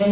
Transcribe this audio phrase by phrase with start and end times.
[0.00, 0.06] A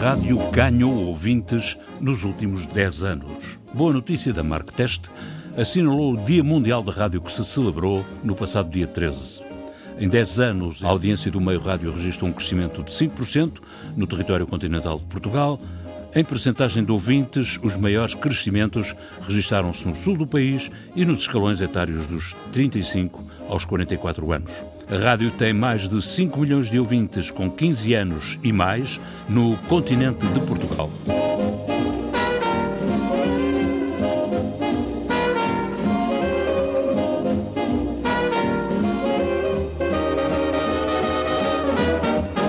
[0.00, 3.60] rádio ganhou ouvintes nos últimos 10 anos.
[3.72, 5.04] Boa notícia da Mark Test
[5.56, 9.49] assinalou o Dia Mundial da Rádio que se celebrou no passado dia 13.
[10.00, 13.58] Em 10 anos, a audiência do meio rádio registrou um crescimento de 5%
[13.94, 15.60] no território continental de Portugal.
[16.14, 21.60] Em percentagem de ouvintes, os maiores crescimentos registaram-se no sul do país e nos escalões
[21.60, 24.50] etários dos 35 aos 44 anos.
[24.90, 29.58] A rádio tem mais de 5 milhões de ouvintes com 15 anos e mais no
[29.68, 30.90] continente de Portugal.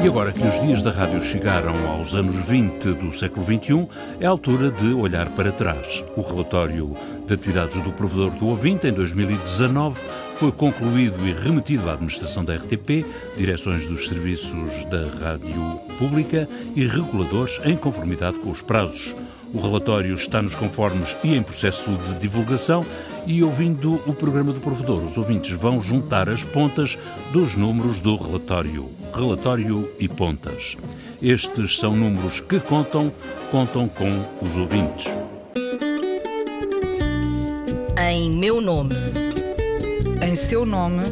[0.03, 3.87] E agora que os dias da rádio chegaram aos anos 20 do século XXI,
[4.19, 6.03] é a altura de olhar para trás.
[6.17, 10.01] O relatório de atividades do provedor do ouvinte em 2019
[10.37, 13.05] foi concluído e remetido à administração da RTP,
[13.37, 19.13] direções dos serviços da rádio pública e reguladores em conformidade com os prazos.
[19.53, 22.85] O relatório está nos conformes e em processo de divulgação
[23.25, 26.97] e ouvindo o programa do provedor, os ouvintes vão juntar as pontas
[27.31, 28.89] dos números do relatório.
[29.13, 30.77] Relatório e pontas.
[31.21, 33.11] Estes são números que contam,
[33.51, 35.05] contam com os ouvintes.
[37.99, 38.95] Em meu nome.
[40.27, 41.03] Em seu nome.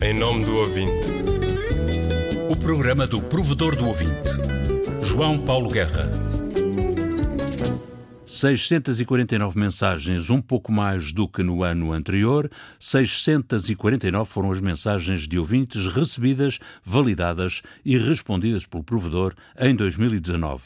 [0.00, 1.08] Em nome do ouvinte.
[2.48, 4.30] O programa do provedor do ouvinte.
[5.02, 6.21] João Paulo Guerra.
[8.24, 12.48] 649 mensagens, um pouco mais do que no ano anterior.
[12.78, 20.62] 649 foram as mensagens de ouvintes recebidas, validadas e respondidas pelo provedor em 2019.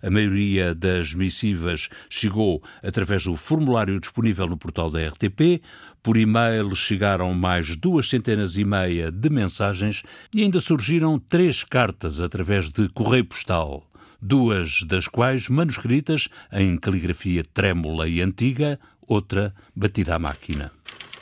[0.00, 5.60] A maioria das missivas chegou através do formulário disponível no portal da RTP.
[6.02, 10.02] Por e-mail chegaram mais duas centenas e meia de mensagens
[10.34, 13.91] e ainda surgiram três cartas através de correio postal
[14.22, 20.70] duas das quais manuscritas em caligrafia trêmula e antiga, outra batida à máquina.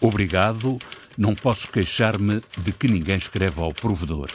[0.03, 0.79] Obrigado,
[1.17, 4.29] não posso queixar-me de que ninguém escreve ao provedor.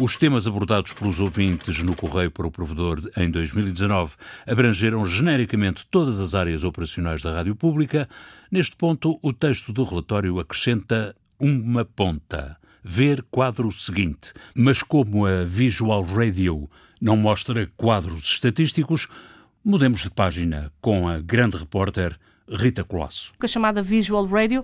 [0.00, 6.20] Os temas abordados pelos ouvintes no Correio para o Provedor em 2019 abrangeram genericamente todas
[6.20, 8.08] as áreas operacionais da rádio pública.
[8.50, 14.34] Neste ponto, o texto do relatório acrescenta uma ponta ver quadro seguinte.
[14.54, 19.08] Mas como a Visual Radio não mostra quadros estatísticos,
[19.64, 23.32] mudemos de página com a grande repórter Rita Colasso.
[23.42, 24.62] A chamada Visual Radio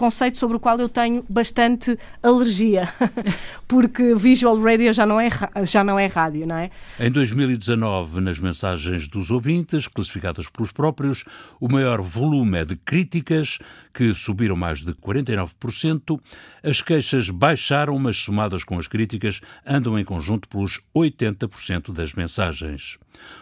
[0.00, 2.88] conceito sobre o qual eu tenho bastante alergia,
[3.68, 5.28] porque visual radio já não é
[5.66, 6.70] já não é rádio, não é?
[6.98, 11.22] Em 2019, nas mensagens dos ouvintes, classificadas pelos próprios,
[11.60, 13.58] o maior volume é de críticas,
[13.92, 16.18] que subiram mais de 49%.
[16.64, 22.98] As queixas baixaram, mas somadas com as críticas, andam em conjunto pelos 80% das mensagens.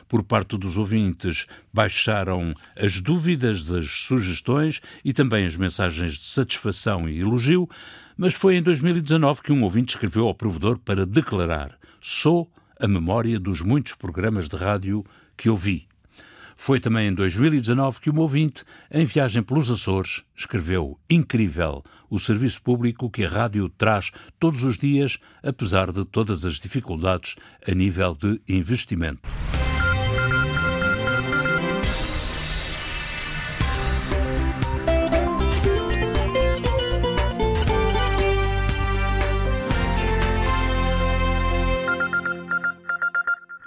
[0.09, 7.09] Por parte dos ouvintes, baixaram as dúvidas, as sugestões e também as mensagens de satisfação
[7.09, 7.69] e elogio,
[8.17, 13.39] mas foi em 2019 que um ouvinte escreveu ao provedor para declarar: Sou a memória
[13.39, 15.05] dos muitos programas de rádio
[15.37, 15.89] que ouvi.
[16.61, 22.61] Foi também em 2019 que um ouvinte, em viagem pelos Açores, escreveu: Incrível o serviço
[22.61, 27.37] público que a rádio traz todos os dias, apesar de todas as dificuldades
[27.67, 29.21] a nível de investimento.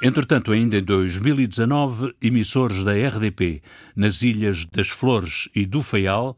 [0.03, 3.61] Entretanto, ainda em 2019, emissores da RDP
[3.95, 6.35] nas Ilhas das Flores e do Faial,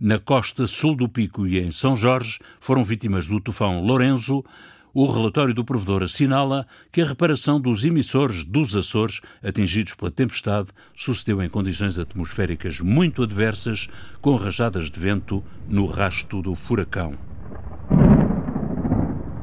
[0.00, 4.44] na costa sul do Pico e em São Jorge, foram vítimas do tufão Lorenzo.
[4.92, 10.70] O relatório do provedor assinala que a reparação dos emissores dos Açores atingidos pela tempestade
[10.92, 13.88] sucedeu em condições atmosféricas muito adversas,
[14.20, 17.16] com rajadas de vento no rasto do furacão.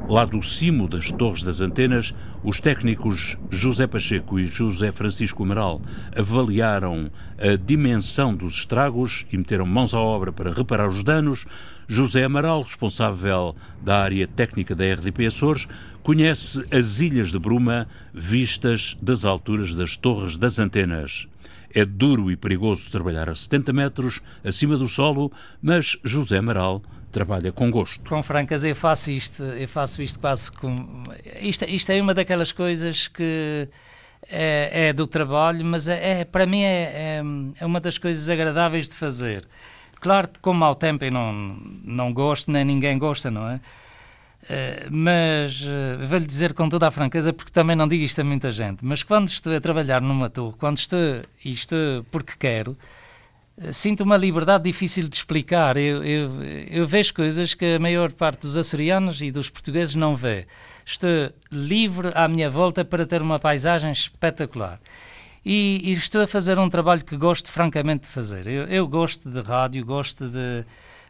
[0.08, 2.14] Lá do cimo das torres das antenas,
[2.44, 5.82] os técnicos José Pacheco e José Francisco Amaral
[6.14, 7.10] avaliaram
[7.40, 11.46] a dimensão dos estragos e meteram mãos à obra para reparar os danos.
[11.88, 15.70] José Amaral, responsável da área técnica da RDP Açores,
[16.04, 21.30] conhece as ilhas de Bruma vistas das alturas das torres das antenas.
[21.74, 27.52] É duro e perigoso trabalhar a 70 metros acima do solo, mas José Amaral trabalha
[27.52, 28.10] com gosto.
[28.10, 31.04] Com francas, eu faço isto, eu faço isto quase com.
[31.40, 33.70] Isto, isto é uma daquelas coisas que
[34.30, 37.24] é, é do trabalho, mas é, é para mim é, é,
[37.60, 39.48] é, uma das coisas agradáveis de fazer.
[40.02, 41.34] Claro que com mau tempo eu não,
[41.84, 43.62] não gosto, nem ninguém gosta, não é?
[44.44, 48.26] Uh, mas uh, vou-lhe dizer com toda a franqueza, porque também não digo isto a
[48.26, 51.00] muita gente, mas quando estou a trabalhar numa torre, quando estou,
[51.46, 52.78] estou porque quero,
[53.72, 55.78] sinto uma liberdade difícil de explicar.
[55.78, 60.16] Eu, eu, eu, vejo coisas que a maior parte dos açorianos e dos portugueses não
[60.16, 60.48] vê.
[60.86, 64.80] Estou livre à minha volta para ter uma paisagem espetacular.
[65.46, 68.48] E, e estou a fazer um trabalho que gosto francamente de fazer.
[68.48, 70.66] Eu, eu gosto de rádio, gosto de,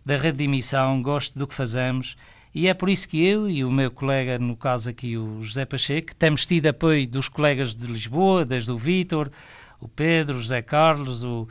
[0.06, 2.18] da rede de emissão, gosto do que fazemos.
[2.54, 5.66] E é por isso que eu e o meu colega, no caso aqui o José
[5.66, 9.31] Pacheco, temos tido apoio dos colegas de Lisboa, desde o Vítor,
[9.80, 11.48] o Pedro, o José Carlos, o,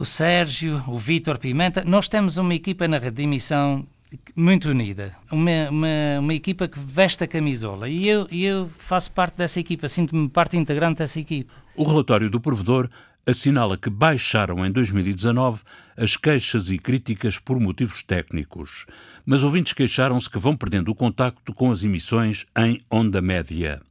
[0.00, 1.84] o Sérgio, o Vítor Pimenta.
[1.84, 3.86] Nós temos uma equipa na emissão
[4.34, 9.36] muito unida, uma, uma, uma, equipa que veste a camisola e eu, eu faço parte
[9.36, 11.52] dessa equipa, sinto-me parte integrante dessa equipa.
[11.76, 12.88] O relatório do provedor
[13.26, 15.62] assinala que baixaram em 2019
[15.96, 18.86] as queixas e críticas por motivos técnicos,
[19.24, 23.82] mas ouvintes queixaram-se que vão perdendo o contacto com as emissões em onda média.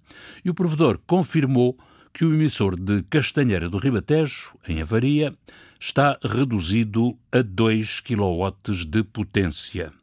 [0.43, 1.77] E o provedor confirmou
[2.13, 5.33] que o emissor de Castanheira do Ribatejo, em Avaria,
[5.79, 8.53] está reduzido a 2 kW
[8.87, 9.93] de potência.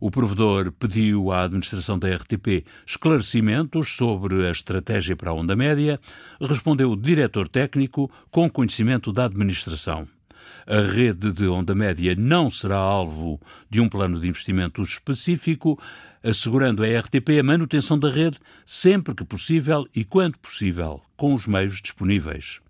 [0.00, 6.00] O provedor pediu à administração da RTP esclarecimentos sobre a estratégia para a onda média,
[6.40, 10.06] respondeu o diretor técnico com conhecimento da administração.
[10.66, 15.78] A rede de onda média não será alvo de um plano de investimento específico,
[16.22, 21.46] assegurando à RTP a manutenção da rede sempre que possível e quando possível, com os
[21.46, 22.60] meios disponíveis.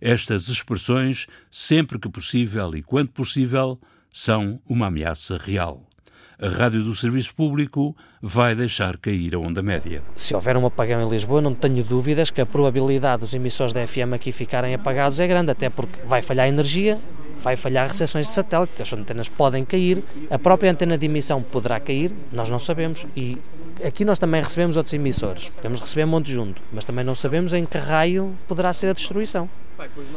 [0.00, 3.78] Estas expressões, sempre que possível e quando possível,
[4.12, 5.82] são uma ameaça real.
[6.38, 10.02] A rádio do serviço público vai deixar cair a onda média.
[10.16, 13.86] Se houver um apagão em Lisboa, não tenho dúvidas que a probabilidade dos emissores da
[13.86, 16.98] FM aqui ficarem apagados é grande, até porque vai falhar a energia,
[17.38, 21.42] vai falhar recepções de satélite, porque as antenas podem cair, a própria antena de emissão
[21.42, 23.06] poderá cair, nós não sabemos.
[23.16, 23.38] E
[23.84, 27.52] aqui nós também recebemos outros emissores, podemos receber um monte junto, mas também não sabemos
[27.52, 29.48] em que raio poderá ser a destruição.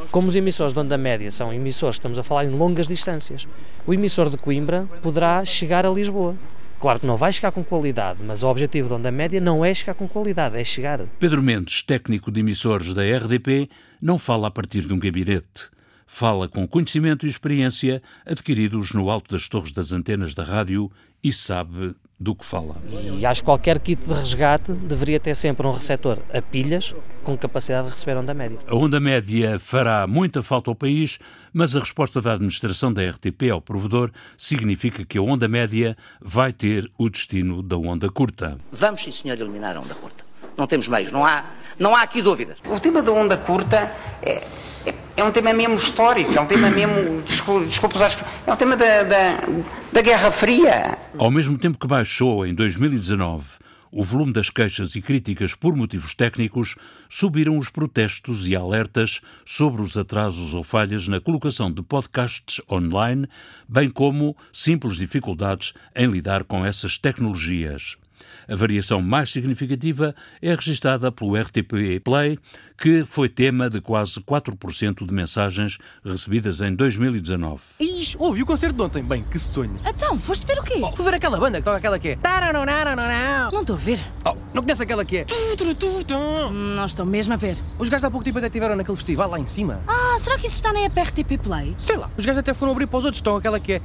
[0.10, 3.48] Como os emissores de onda média são emissores, estamos a falar em longas distâncias,
[3.86, 6.36] o emissor de Coimbra poderá chegar a Lisboa.
[6.80, 9.74] Claro que não vai chegar com qualidade, mas o objetivo da onda média não é
[9.74, 11.01] chegar com qualidade, é chegar.
[11.19, 13.69] Pedro Mendes, técnico de emissores da RDP,
[14.01, 15.69] não fala a partir de um gabinete.
[16.12, 20.92] Fala com conhecimento e experiência adquiridos no alto das torres das antenas da rádio
[21.24, 22.76] e sabe do que fala.
[23.18, 27.38] E acho que qualquer kit de resgate deveria ter sempre um receptor a pilhas com
[27.38, 28.58] capacidade de receber onda média.
[28.68, 31.20] A onda média fará muita falta ao país,
[31.54, 36.52] mas a resposta da administração da RTP ao provedor significa que a onda média vai
[36.52, 38.58] ter o destino da onda curta.
[38.72, 40.26] Vamos, sim, senhor, eliminar a onda curta.
[40.58, 41.46] Não temos meios, não há,
[41.78, 42.58] não há aqui dúvidas.
[42.68, 44.44] O tema da onda curta é,
[44.86, 44.92] é
[45.24, 47.98] um tema mesmo histórico, é um tema mesmo, desculpa,
[48.48, 49.39] é um tema da, da,
[49.92, 50.98] da Guerra Fria.
[51.18, 53.60] Ao mesmo tempo que baixou em 2019
[53.92, 56.75] o volume das queixas e críticas por motivos técnicos,
[57.10, 63.27] subiram os protestos e alertas sobre os atrasos ou falhas na colocação de podcasts online,
[63.68, 67.98] bem como simples dificuldades em lidar com essas tecnologias.
[68.48, 72.39] A variação mais significativa é registada pelo RTP Play,
[72.77, 77.61] que foi tema de quase 4% de mensagens recebidas em 2019.
[77.80, 79.04] Ixi, ouvi o concerto de ontem.
[79.04, 79.80] Bem, que sonho.
[79.85, 80.80] Então, foste ver o quê?
[80.81, 82.19] Oh, fui ver aquela banda que toca aquela que é...
[83.52, 83.99] Não estou a ver.
[84.26, 85.26] Oh, não conhece aquela que é...
[86.52, 87.57] Não estou mesmo a ver.
[87.78, 89.81] Os gajos há pouco tempo até estiveram naquele festival lá em cima.
[89.88, 91.76] Ah, será que isso está na RTP Play?
[91.78, 93.19] Sei lá, os gajos até foram abrir para os outros.
[93.19, 93.81] Estão aquela que é...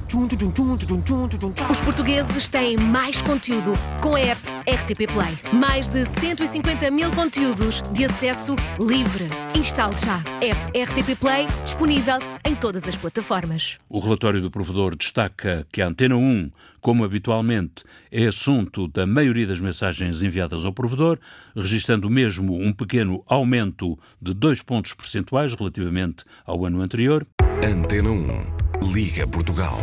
[1.69, 5.37] Os portugueses têm mais conteúdo com a app RTP Play.
[5.53, 9.25] Mais de 150 mil conteúdos de acesso livre.
[9.55, 10.17] Instale já.
[10.41, 13.77] App RTP Play disponível em todas as plataformas.
[13.87, 16.49] O relatório do provedor destaca que a Antena 1,
[16.81, 21.19] como habitualmente, é assunto da maioria das mensagens enviadas ao provedor,
[21.55, 27.27] registrando mesmo um pequeno aumento de dois pontos percentuais relativamente ao ano anterior.
[27.63, 28.91] Antena 1.
[28.93, 29.79] Liga Portugal.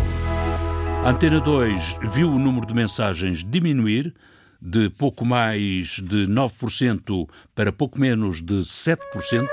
[1.05, 4.15] Antena 2 viu o número de mensagens diminuir
[4.61, 9.49] de pouco mais de 9% para pouco menos de 7%.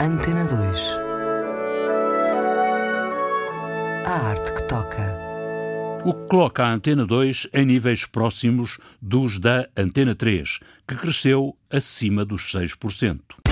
[0.00, 0.96] Antena 2
[4.06, 5.16] A arte que toca.
[6.04, 11.56] O que coloca a Antena 2 em níveis próximos dos da Antena 3, que cresceu
[11.70, 13.45] acima dos 6%.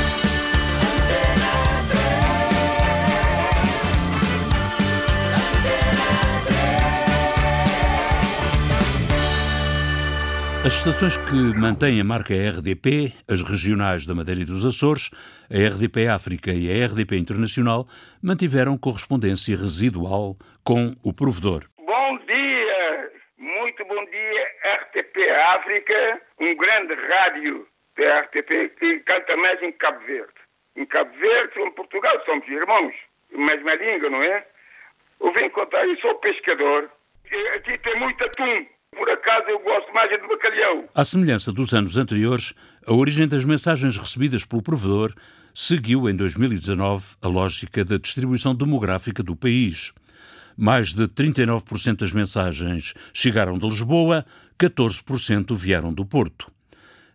[10.65, 15.11] As estações que mantêm a marca RDP, as regionais da Madeira e dos Açores,
[15.53, 17.87] a RDP África e a RDP Internacional,
[18.23, 21.69] mantiveram correspondência residual com o provedor.
[21.77, 24.43] Bom dia, muito bom dia,
[24.89, 27.69] RTP África, um grande rádio
[27.99, 30.33] da RTP que canta mais em Cabo Verde.
[30.77, 32.95] Em Cabo Verde, em Portugal, somos irmãos,
[33.37, 34.47] mesma língua, não é?
[35.21, 36.91] Eu venho contar, eu sou pescador,
[37.55, 38.74] aqui tem muito atum.
[38.97, 40.89] Por acaso eu gosto mais de bacalhau.
[40.95, 42.55] À semelhança dos anos anteriores,
[42.87, 45.13] a origem das mensagens recebidas pelo provedor
[45.55, 49.93] seguiu em 2019 a lógica da distribuição demográfica do país.
[50.57, 54.25] Mais de 39% das mensagens chegaram de Lisboa,
[54.59, 56.51] 14% vieram do Porto.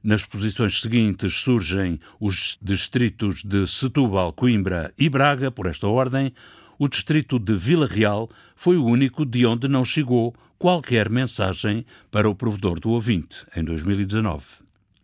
[0.01, 6.33] Nas posições seguintes surgem os distritos de Setúbal, Coimbra e Braga, por esta ordem.
[6.77, 12.29] O distrito de Vila Real foi o único de onde não chegou qualquer mensagem para
[12.29, 14.43] o provedor do ouvinte em 2019.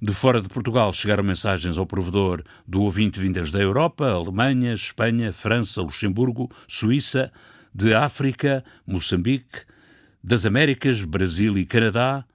[0.01, 5.31] De fora de Portugal chegaram mensagens ao provedor do ouvinte vindas da Europa, Alemanha, Espanha,
[5.31, 7.31] França, Luxemburgo, Suíça,
[7.73, 9.61] de África, Moçambique,
[10.21, 12.25] das Américas, Brasil e Canadá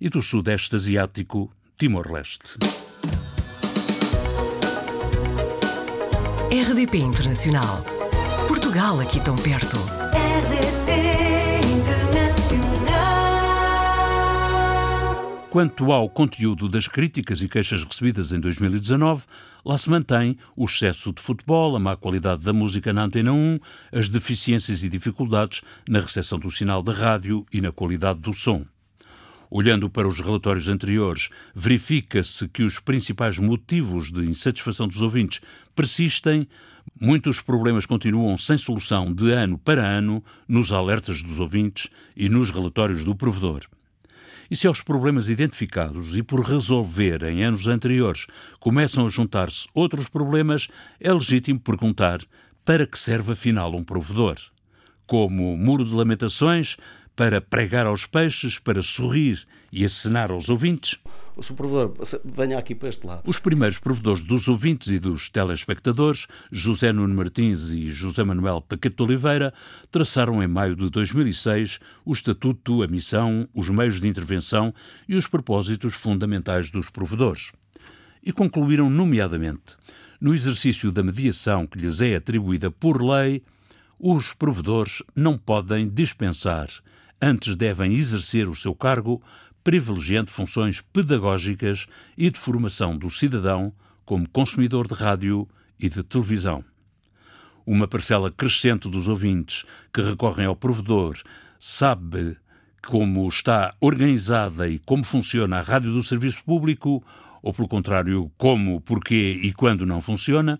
[0.00, 2.58] e do Sudeste Asiático, Timor-Leste.
[6.50, 7.84] RDP Internacional.
[8.46, 10.07] Portugal aqui tão perto.
[15.58, 19.24] Quanto ao conteúdo das críticas e queixas recebidas em 2019,
[19.64, 23.58] lá se mantém o excesso de futebol, a má qualidade da música na Antena 1,
[23.90, 28.64] as deficiências e dificuldades na recepção do sinal de rádio e na qualidade do som.
[29.50, 35.40] Olhando para os relatórios anteriores, verifica-se que os principais motivos de insatisfação dos ouvintes
[35.74, 36.46] persistem,
[37.00, 42.48] muitos problemas continuam sem solução de ano para ano nos alertas dos ouvintes e nos
[42.48, 43.66] relatórios do provedor.
[44.50, 48.26] E se aos problemas identificados e por resolver em anos anteriores
[48.58, 52.20] começam a juntar-se outros problemas, é legítimo perguntar
[52.64, 54.36] para que serve afinal um provedor?
[55.06, 56.76] Como muro de lamentações,
[57.18, 61.00] para pregar aos peixes, para sorrir e acenar aos ouvintes?
[61.36, 61.92] O seu provedor,
[62.24, 63.28] venha aqui para este lado.
[63.28, 69.02] Os primeiros provedores dos ouvintes e dos telespectadores, José Nuno Martins e José Manuel Paquete
[69.02, 69.52] Oliveira,
[69.90, 74.72] traçaram em maio de 2006 o estatuto, a missão, os meios de intervenção
[75.08, 77.50] e os propósitos fundamentais dos provedores.
[78.22, 79.76] E concluíram, nomeadamente,
[80.20, 83.42] no exercício da mediação que lhes é atribuída por lei,
[83.98, 86.68] os provedores não podem dispensar
[87.20, 89.22] antes devem exercer o seu cargo,
[89.62, 93.72] privilegiando funções pedagógicas e de formação do cidadão
[94.04, 95.46] como consumidor de rádio
[95.78, 96.64] e de televisão.
[97.66, 101.18] Uma parcela crescente dos ouvintes que recorrem ao provedor
[101.60, 102.36] sabe
[102.86, 107.04] como está organizada e como funciona a rádio do serviço público,
[107.42, 110.58] ou, pelo contrário, como, porquê e quando não funciona.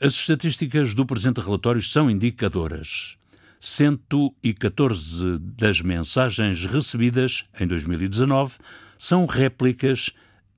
[0.00, 3.16] As estatísticas do presente relatório são indicadoras.
[3.64, 8.56] 114 das mensagens recebidas em 2019
[8.98, 10.10] são réplicas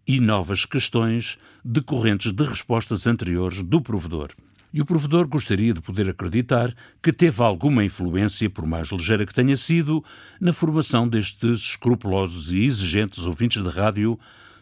[0.05, 4.33] e novas questões decorrentes de respostas anteriores do provedor.
[4.75, 9.33] E o provedor gostaria de poder acreditar que teve alguma influência, por mais ligeira que
[9.33, 10.05] tenha sido,
[10.41, 14.19] na formação destes escrupulosos e exigentes ouvintes de rádio,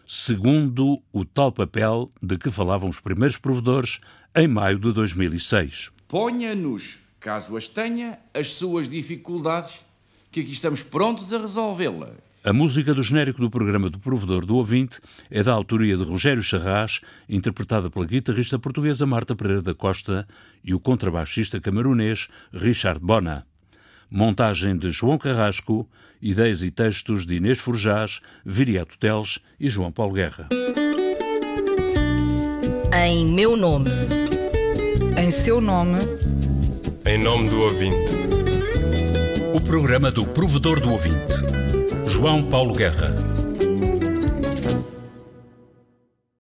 [0.07, 4.01] segundo o tal papel de que falavam os primeiros provedores
[4.37, 5.91] em maio de 2006.
[6.07, 9.81] Ponha-nos caso as tenha, as suas dificuldades,
[10.31, 12.11] que aqui estamos prontos a resolvê-las.
[12.45, 15.01] A música do genérico do programa do Provedor do Ouvinte
[15.31, 20.29] é da autoria de Rogério Charras, interpretada pela guitarrista portuguesa Marta Pereira da Costa
[20.63, 23.47] e o contrabaixista camerunês Richard Bona.
[24.11, 25.89] Montagem de João Carrasco,
[26.21, 30.51] ideias e textos de Inês Forjás, Viriato Teles e João Paulo Guerra.
[32.93, 33.91] Em meu nome.
[35.19, 36.24] Em seu nome.
[37.07, 38.15] Em nome do ouvinte.
[39.53, 41.35] O programa do Provedor do Ouvinte.
[42.07, 43.34] João Paulo Guerra.